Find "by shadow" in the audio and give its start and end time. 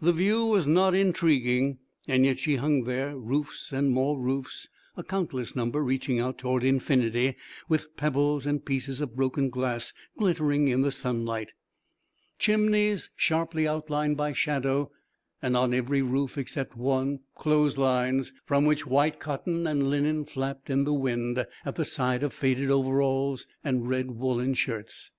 14.16-14.92